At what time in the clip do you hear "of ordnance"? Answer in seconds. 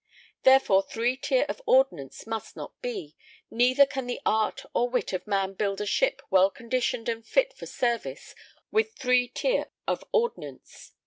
1.47-2.25, 9.87-10.93